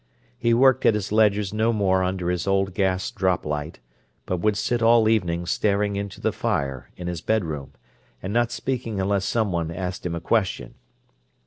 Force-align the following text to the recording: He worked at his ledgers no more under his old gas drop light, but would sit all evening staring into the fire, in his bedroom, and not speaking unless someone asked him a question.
He 0.35 0.51
worked 0.55 0.83
at 0.87 0.95
his 0.95 1.11
ledgers 1.11 1.53
no 1.53 1.71
more 1.71 2.01
under 2.01 2.31
his 2.31 2.47
old 2.47 2.73
gas 2.73 3.11
drop 3.11 3.45
light, 3.45 3.79
but 4.25 4.37
would 4.37 4.57
sit 4.57 4.81
all 4.81 5.07
evening 5.07 5.45
staring 5.45 5.95
into 5.95 6.19
the 6.19 6.31
fire, 6.31 6.89
in 6.97 7.05
his 7.05 7.21
bedroom, 7.21 7.73
and 8.19 8.33
not 8.33 8.51
speaking 8.51 8.99
unless 8.99 9.25
someone 9.25 9.69
asked 9.69 10.03
him 10.03 10.15
a 10.15 10.19
question. 10.19 10.73